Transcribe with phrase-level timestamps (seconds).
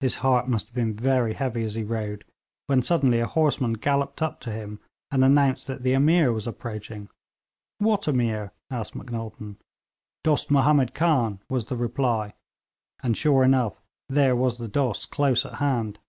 [0.00, 2.26] His heart must have been very heavy as he rode,
[2.66, 7.08] when suddenly a horseman galloped up to him and announced that the Ameer was approaching.
[7.78, 9.56] 'What Ameer?' asked Macnaghten.
[10.24, 12.34] 'Dost Mahomed Khan,' was the reply,
[13.02, 13.80] and sure enough
[14.10, 16.00] there was the Dost close at hand.